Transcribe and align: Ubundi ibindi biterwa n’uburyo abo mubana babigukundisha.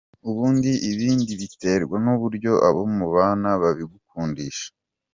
Ubundi 0.29 0.71
ibindi 0.91 1.31
biterwa 1.41 1.95
n’uburyo 2.03 2.51
abo 2.67 2.83
mubana 2.95 3.49
babigukundisha. 3.61 4.67